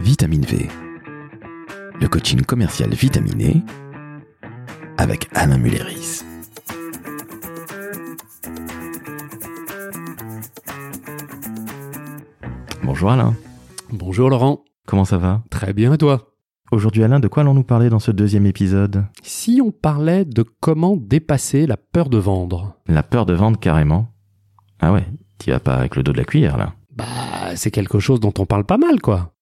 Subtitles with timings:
[0.00, 0.66] Vitamine V,
[2.00, 3.62] le coaching commercial vitaminé
[4.96, 6.22] avec Alain Mulleris.
[12.82, 13.34] Bonjour Alain,
[13.92, 15.42] Bonjour Laurent, comment ça va?
[15.50, 16.32] Très bien et toi?
[16.72, 19.04] Aujourd'hui Alain, de quoi allons-nous parler dans ce deuxième épisode?
[19.22, 24.08] Si on parlait de comment dépasser la peur de vendre, La peur de vendre carrément.
[24.80, 25.06] Ah ouais,
[25.36, 26.72] t'y vas pas avec le dos de la cuillère là.
[26.96, 27.04] Bah
[27.54, 29.34] c'est quelque chose dont on parle pas mal quoi.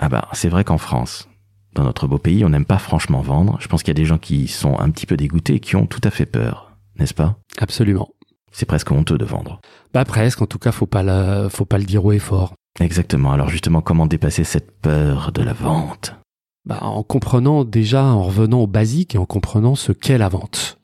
[0.00, 1.28] Ah bah c'est vrai qu'en France,
[1.74, 3.58] dans notre beau pays, on n'aime pas franchement vendre.
[3.60, 5.76] Je pense qu'il y a des gens qui sont un petit peu dégoûtés et qui
[5.76, 7.36] ont tout à fait peur, n'est-ce pas?
[7.58, 8.08] Absolument.
[8.50, 9.60] C'est presque honteux de vendre.
[9.92, 12.54] Bah presque, en tout cas faut pas le, faut pas le dire haut et fort.
[12.80, 13.32] Exactement.
[13.32, 16.16] Alors justement, comment dépasser cette peur de la vente?
[16.64, 20.78] Bah en comprenant déjà, en revenant au basique et en comprenant ce qu'est la vente.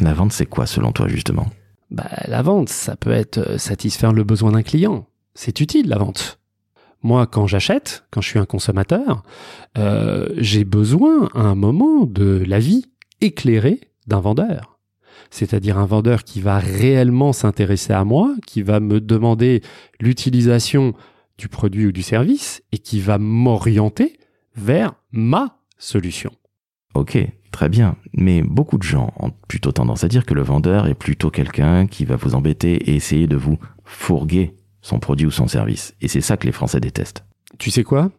[0.00, 1.46] La vente, c'est quoi selon toi justement?
[1.90, 5.06] Bah la vente, ça peut être euh, satisfaire le besoin d'un client.
[5.34, 6.35] C'est utile la vente.
[7.06, 9.22] Moi, quand j'achète, quand je suis un consommateur,
[9.78, 12.86] euh, j'ai besoin à un moment de l'avis
[13.20, 14.80] éclairé d'un vendeur.
[15.30, 19.62] C'est-à-dire un vendeur qui va réellement s'intéresser à moi, qui va me demander
[20.00, 20.94] l'utilisation
[21.38, 24.18] du produit ou du service et qui va m'orienter
[24.56, 26.32] vers ma solution.
[26.94, 27.94] Ok, très bien.
[28.14, 31.86] Mais beaucoup de gens ont plutôt tendance à dire que le vendeur est plutôt quelqu'un
[31.86, 35.94] qui va vous embêter et essayer de vous fourguer son produit ou son service.
[36.00, 37.24] Et c'est ça que les Français détestent.
[37.58, 38.10] Tu sais quoi?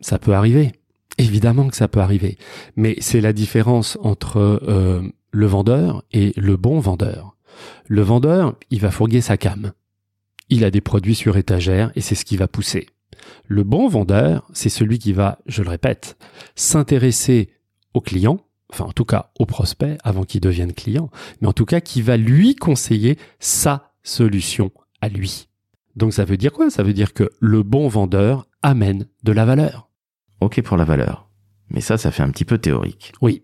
[0.00, 0.72] Ça peut arriver.
[1.16, 2.36] Évidemment que ça peut arriver.
[2.76, 7.36] Mais c'est la différence entre euh, le vendeur et le bon vendeur.
[7.86, 9.72] Le vendeur, il va fourguer sa cam.
[10.50, 12.86] Il a des produits sur étagère et c'est ce qui va pousser.
[13.46, 16.18] Le bon vendeur, c'est celui qui va, je le répète,
[16.56, 17.50] s'intéresser
[17.94, 18.38] au client,
[18.70, 22.02] enfin en tout cas au prospect avant qu'il devienne client, mais en tout cas qui
[22.02, 25.48] va lui conseiller sa solution à lui.
[25.96, 26.70] Donc ça veut dire quoi?
[26.70, 29.88] Ça veut dire que le bon vendeur amène de la valeur.
[30.40, 31.28] Ok pour la valeur.
[31.70, 33.12] Mais ça, ça fait un petit peu théorique.
[33.20, 33.42] Oui,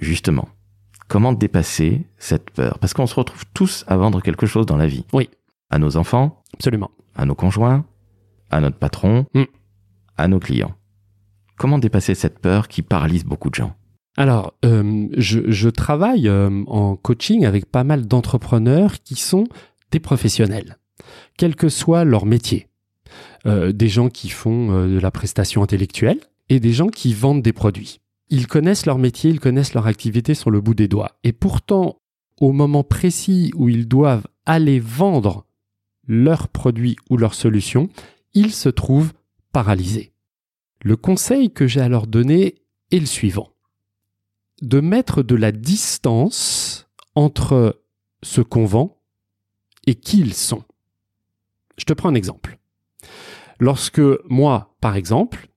[0.00, 0.48] Justement,
[1.08, 2.78] comment dépasser cette peur?
[2.78, 5.04] Parce qu'on se retrouve tous à vendre quelque chose dans la vie.
[5.12, 5.28] Oui.
[5.70, 6.90] À nos enfants, absolument.
[7.16, 7.84] à nos conjoints,
[8.50, 9.42] à notre patron, Mm.
[10.16, 10.74] à nos clients.
[11.56, 13.74] Comment dépasser cette peur qui paralyse beaucoup de gens?
[14.16, 19.48] Alors, euh, je, je travaille euh, en coaching avec pas mal d'entrepreneurs qui sont
[19.90, 20.76] des professionnels,
[21.36, 22.68] quel que soit leur métier.
[23.46, 27.42] Euh, des gens qui font euh, de la prestation intellectuelle et des gens qui vendent
[27.42, 28.00] des produits.
[28.30, 31.18] Ils connaissent leur métier, ils connaissent leur activité sur le bout des doigts.
[31.24, 32.00] Et pourtant,
[32.40, 35.46] au moment précis où ils doivent aller vendre
[36.06, 37.88] leurs produits ou leurs solutions,
[38.34, 39.12] ils se trouvent
[39.52, 40.12] paralysés.
[40.82, 42.56] Le conseil que j'ai à leur donner
[42.90, 43.50] est le suivant.
[44.62, 47.82] De mettre de la distance entre
[48.22, 49.00] ce qu'on vend
[49.86, 50.64] et qui ils sont.
[51.78, 52.58] Je te prends un exemple.
[53.58, 55.48] Lorsque moi, par exemple,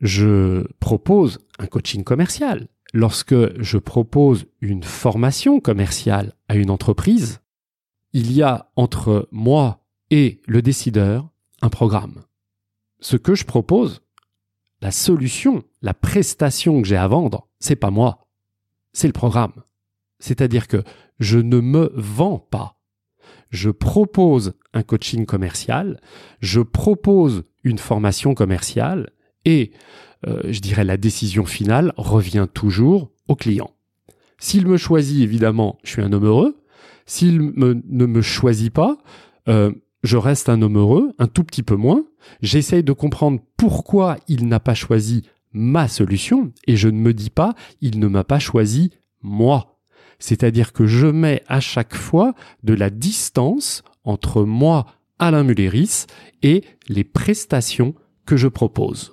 [0.00, 7.40] je propose un coaching commercial, lorsque je propose une formation commerciale à une entreprise,
[8.12, 11.28] il y a entre moi et le décideur
[11.60, 12.22] un programme.
[13.00, 14.02] Ce que je propose,
[14.80, 18.28] la solution, la prestation que j'ai à vendre, c'est pas moi,
[18.92, 19.62] c'est le programme.
[20.18, 20.84] C'est-à-dire que
[21.18, 22.78] je ne me vends pas.
[23.54, 26.00] Je propose un coaching commercial,
[26.40, 29.10] je propose une formation commerciale
[29.44, 29.70] et
[30.26, 33.70] euh, je dirais la décision finale revient toujours au client.
[34.38, 36.56] S'il me choisit, évidemment, je suis un homme heureux.
[37.06, 38.98] S'il ne me choisit pas,
[39.48, 39.70] euh,
[40.02, 42.02] je reste un homme heureux, un tout petit peu moins.
[42.42, 45.22] J'essaye de comprendre pourquoi il n'a pas choisi
[45.52, 48.90] ma solution et je ne me dis pas il ne m'a pas choisi
[49.22, 49.73] moi.
[50.24, 54.86] C'est-à-dire que je mets à chaque fois de la distance entre moi,
[55.18, 56.06] Alain Mulleris,
[56.42, 59.12] et les prestations que je propose.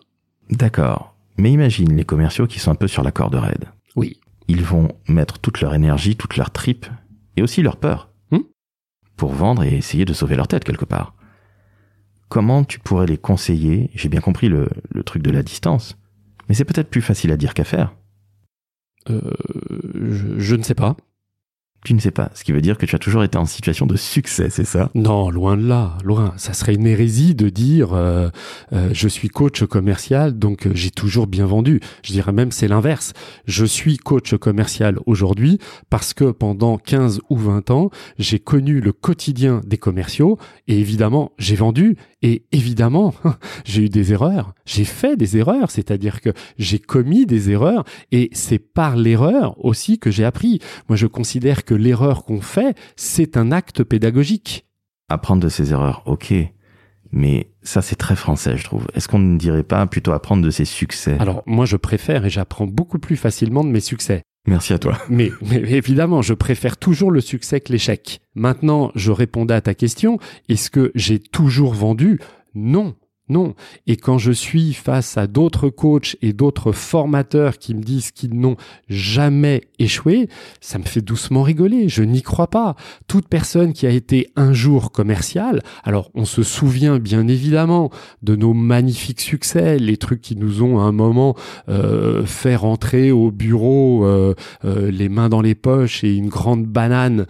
[0.51, 1.13] D'accord.
[1.37, 3.65] Mais imagine les commerciaux qui sont un peu sur la corde raide.
[3.97, 4.21] Oui.
[4.47, 6.85] Ils vont mettre toute leur énergie, toute leur tripe,
[7.35, 8.43] et aussi leur peur, Hmm.
[9.17, 11.13] pour vendre et essayer de sauver leur tête quelque part.
[12.29, 13.89] Comment tu pourrais les conseiller?
[13.95, 15.97] J'ai bien compris le, le truc de la distance,
[16.47, 17.93] mais c'est peut-être plus facile à dire qu'à faire.
[19.09, 19.19] Euh,
[19.95, 20.95] je, je ne sais pas.
[21.83, 23.87] Tu ne sais pas, ce qui veut dire que tu as toujours été en situation
[23.87, 24.91] de succès, c'est ça?
[24.93, 26.31] Non, loin de là, loin.
[26.37, 28.29] Ça serait une hérésie de dire euh,
[28.71, 31.79] euh, je suis coach commercial, donc euh, j'ai toujours bien vendu.
[32.03, 33.13] Je dirais même c'est l'inverse.
[33.45, 35.57] Je suis coach commercial aujourd'hui
[35.89, 37.89] parce que pendant 15 ou 20 ans,
[38.19, 40.37] j'ai connu le quotidien des commerciaux
[40.67, 43.15] et évidemment, j'ai vendu et évidemment,
[43.65, 44.53] j'ai eu des erreurs.
[44.65, 46.29] J'ai fait des erreurs, c'est-à-dire que
[46.59, 50.59] j'ai commis des erreurs et c'est par l'erreur aussi que j'ai appris.
[50.87, 54.65] Moi, je considère que l'erreur qu'on fait, c'est un acte pédagogique.
[55.09, 56.33] Apprendre de ses erreurs, ok.
[57.11, 58.87] Mais ça, c'est très français, je trouve.
[58.93, 61.17] Est-ce qu'on ne dirait pas plutôt apprendre de ses succès?
[61.19, 64.21] Alors, moi, je préfère et j'apprends beaucoup plus facilement de mes succès.
[64.47, 64.97] Merci à toi.
[65.09, 68.21] Mais, mais évidemment, je préfère toujours le succès que l'échec.
[68.33, 70.17] Maintenant, je répondais à ta question.
[70.49, 72.19] Est-ce que j'ai toujours vendu?
[72.55, 72.95] Non.
[73.31, 73.55] Non.
[73.87, 78.37] Et quand je suis face à d'autres coachs et d'autres formateurs qui me disent qu'ils
[78.37, 78.57] n'ont
[78.89, 80.27] jamais échoué,
[80.59, 81.87] ça me fait doucement rigoler.
[81.87, 82.75] Je n'y crois pas.
[83.07, 87.89] Toute personne qui a été un jour commercial, alors on se souvient bien évidemment
[88.21, 91.33] de nos magnifiques succès, les trucs qui nous ont à un moment
[91.69, 94.35] euh, fait rentrer au bureau euh,
[94.65, 97.27] euh, les mains dans les poches et une grande banane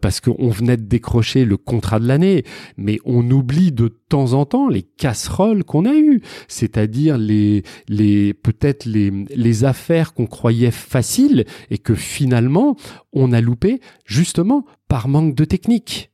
[0.00, 2.44] parce qu'on venait de décrocher le contrat de l'année.
[2.76, 5.31] Mais on oublie de temps en temps les casseroles
[5.64, 11.94] qu'on a eues, c'est-à-dire les, les peut-être les, les affaires qu'on croyait faciles et que
[11.94, 12.76] finalement
[13.12, 16.10] on a loupé justement par manque de technique.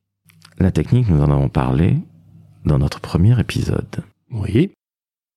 [0.58, 1.96] La technique, nous en avons parlé
[2.64, 4.02] dans notre premier épisode.
[4.30, 4.72] Oui,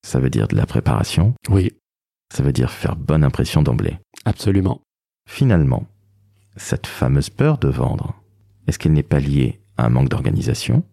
[0.04, 1.72] Ça veut dire de la préparation, oui,
[2.34, 3.98] ça veut dire faire bonne impression d'emblée.
[4.26, 4.82] absolument.
[5.30, 5.86] Finalement,
[6.58, 8.16] cette fameuse peur de vendre,
[8.68, 10.84] est-ce qu'elle n'est pas liée à un manque d'organisation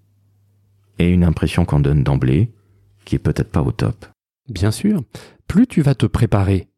[0.99, 2.53] et une impression qu'on donne d'emblée
[3.09, 4.05] qui est peut-être pas au top
[4.51, 5.03] Bien sûr,
[5.47, 6.69] plus tu vas te préparer,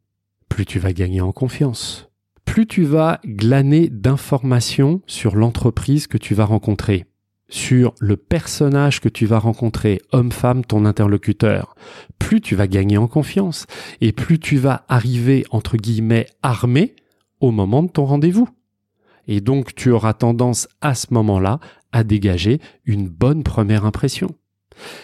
[0.47, 2.09] plus tu vas gagner en confiance.
[2.45, 7.05] Plus tu vas glaner d'informations sur l'entreprise que tu vas rencontrer,
[7.49, 11.75] sur le personnage que tu vas rencontrer, homme-femme, ton interlocuteur,
[12.17, 13.65] plus tu vas gagner en confiance
[13.99, 16.95] et plus tu vas arriver, entre guillemets, armé
[17.41, 18.47] au moment de ton rendez-vous.
[19.27, 21.59] Et donc tu auras tendance à ce moment-là
[21.91, 24.33] à dégager une bonne première impression.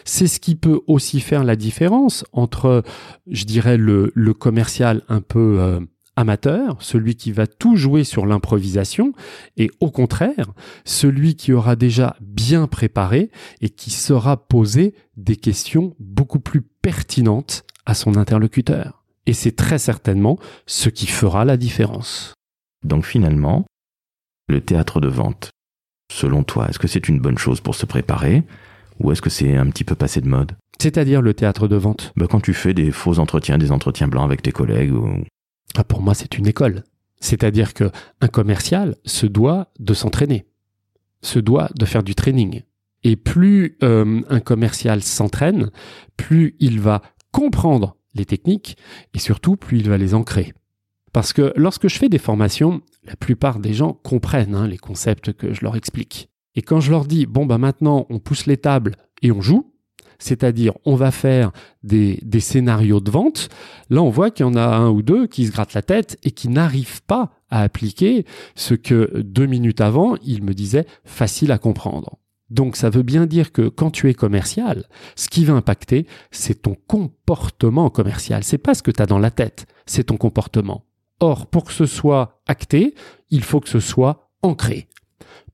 [0.05, 2.83] C'est ce qui peut aussi faire la différence entre,
[3.29, 5.79] je dirais, le, commercial un peu euh,
[6.15, 9.13] amateur, celui qui va tout jouer sur l'improvisation,
[9.55, 10.51] et au contraire,
[10.83, 13.29] celui qui aura déjà bien préparé
[13.61, 19.03] et qui saura poser des questions beaucoup plus pertinentes à son interlocuteur.
[19.27, 22.33] Et c'est très certainement ce qui fera la différence.
[22.83, 23.65] Donc finalement,
[24.47, 25.51] le théâtre de vente,
[26.11, 28.43] selon toi, est-ce que c'est une bonne chose pour se préparer?
[28.99, 30.53] Ou est-ce que c'est un petit peu passé de mode?
[30.79, 32.13] C'est-à-dire le théâtre de vente?
[32.15, 35.23] bah, Quand tu fais des faux entretiens, des entretiens blancs avec tes collègues, ou...
[35.75, 36.83] Ah, pour moi, c'est une école.
[37.19, 37.91] C'est-à-dire que
[38.21, 40.45] un commercial se doit de s'entraîner,
[41.21, 42.61] se doit de faire du training.
[43.03, 45.71] Et plus euh, un commercial s'entraîne,
[46.15, 47.01] plus il va
[47.31, 48.77] comprendre les techniques
[49.13, 50.53] et surtout plus il va les ancrer.
[51.13, 55.33] Parce que lorsque je fais des formations, la plupart des gens comprennent hein, les concepts
[55.33, 56.29] que je leur explique.
[56.57, 59.71] Et quand je leur dis, bon, bah maintenant, on pousse les tables et on joue,
[60.17, 61.51] c'est-à-dire on va faire
[61.83, 63.49] des, scénarios de vente,
[63.91, 66.17] là on voit qu'il y en a un ou deux qui se grattent la tête
[66.23, 68.25] et qui n'arrivent pas à appliquer
[68.55, 72.17] ce que deux minutes avant, ils me disaient facile à comprendre.
[72.49, 76.63] Donc ça veut bien dire que quand tu es commercial, ce qui va impacter, c'est
[76.63, 78.43] ton comportement commercial.
[78.43, 80.85] C'est pas ce que tu as dans la tête, c'est ton comportement.
[81.19, 82.95] Or, pour que ce soit acté,
[83.29, 84.87] il faut que ce soit ancré.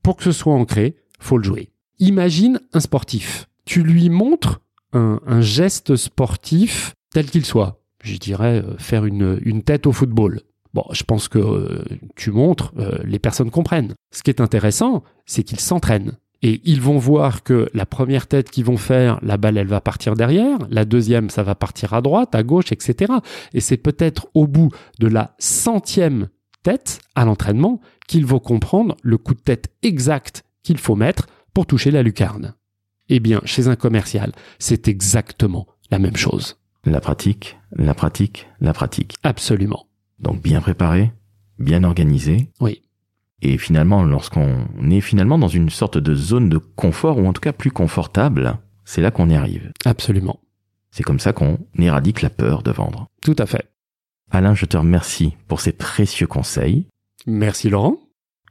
[0.04, 1.70] Pour que ce soit ancré, faut le jouer.
[2.00, 3.48] Imagine un sportif.
[3.66, 4.60] Tu lui montres
[4.92, 7.82] un, un geste sportif tel qu'il soit.
[8.04, 10.42] Je dirais euh, faire une, une tête au football.
[10.74, 11.84] Bon, je pense que euh,
[12.16, 13.94] tu montres, euh, les personnes comprennent.
[14.12, 16.18] Ce qui est intéressant, c'est qu'ils s'entraînent.
[16.42, 19.80] Et ils vont voir que la première tête qu'ils vont faire, la balle, elle va
[19.80, 20.58] partir derrière.
[20.70, 23.14] La deuxième, ça va partir à droite, à gauche, etc.
[23.54, 24.70] Et c'est peut-être au bout
[25.00, 26.28] de la centième
[26.64, 31.66] tête à l'entraînement qu'ils vont comprendre le coup de tête exact qu'il faut mettre pour
[31.66, 32.54] toucher la lucarne.
[33.10, 36.58] Eh bien, chez un commercial, c'est exactement la même chose.
[36.86, 39.16] la pratique, la pratique, la pratique.
[39.24, 39.86] Absolument.
[40.20, 41.12] Donc bien préparé,
[41.60, 42.50] bien organisé.
[42.60, 42.82] Oui.
[43.42, 47.42] Et finalement, lorsqu'on est finalement dans une sorte de zone de confort, ou en tout
[47.42, 49.72] cas plus confortable, c'est là qu'on y arrive.
[49.86, 50.40] Absolument.
[50.92, 53.08] C'est comme ça qu'on éradique la peur de vendre.
[53.22, 53.73] Tout à fait.
[54.36, 56.88] Alain, je te remercie pour ces précieux conseils.
[57.28, 58.00] Merci Laurent.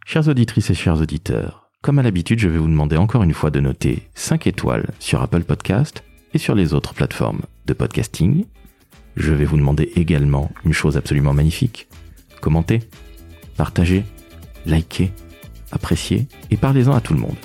[0.07, 3.51] Chères auditrices et chers auditeurs, comme à l'habitude, je vais vous demander encore une fois
[3.51, 8.45] de noter 5 étoiles sur Apple Podcast et sur les autres plateformes de podcasting.
[9.17, 11.89] Je vais vous demander également une chose absolument magnifique.
[12.41, 12.79] Commentez,
[13.57, 14.05] partagez,
[14.67, 15.11] likez,
[15.73, 17.37] appréciez et parlez-en à tout le monde.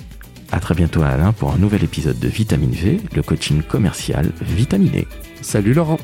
[0.52, 5.08] À très bientôt Alain pour un nouvel épisode de Vitamine V, le coaching commercial vitaminé.
[5.42, 5.98] Salut Laurent.